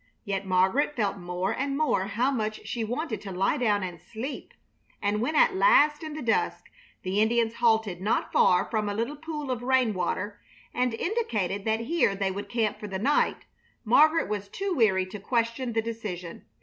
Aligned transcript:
Yet 0.25 0.47
Margaret 0.47 0.95
felt 0.95 1.17
more 1.19 1.53
and 1.53 1.77
more 1.77 2.05
how 2.07 2.31
much 2.31 2.65
she 2.67 2.83
wanted 2.83 3.21
to 3.21 3.31
lie 3.31 3.57
down 3.57 3.83
and 3.83 4.01
sleep, 4.01 4.51
and 4.99 5.21
when 5.21 5.35
at 5.35 5.53
last 5.55 6.01
in 6.01 6.13
the 6.15 6.23
dusk 6.23 6.71
the 7.03 7.21
Indians 7.21 7.53
halted 7.53 8.01
not 8.01 8.31
far 8.33 8.65
from 8.65 8.89
a 8.89 8.95
little 8.95 9.15
pool 9.15 9.51
of 9.51 9.61
rainwater 9.61 10.41
and 10.73 10.95
indicated 10.95 11.65
that 11.65 11.81
here 11.81 12.15
they 12.15 12.31
would 12.31 12.49
camp 12.49 12.79
for 12.79 12.87
the 12.87 12.97
night, 12.97 13.45
Margaret 13.85 14.27
was 14.27 14.49
too 14.49 14.73
weary 14.73 15.05
to 15.05 15.19
question 15.19 15.73
the 15.73 15.83
decision. 15.83 16.45